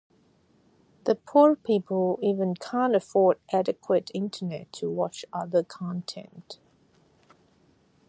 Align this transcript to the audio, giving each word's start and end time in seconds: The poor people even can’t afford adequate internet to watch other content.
The 1.03 1.13
poor 1.13 1.55
people 1.55 2.17
even 2.23 2.55
can’t 2.55 2.95
afford 2.95 3.37
adequate 3.53 4.09
internet 4.15 4.73
to 4.73 4.89
watch 4.89 5.25
other 5.31 5.61
content. 5.61 6.57